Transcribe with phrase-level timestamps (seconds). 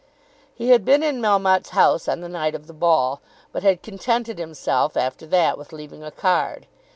[0.55, 4.39] He had been in Melmotte's house on the night of the ball, but had contented
[4.39, 6.65] himself after that with leaving a card.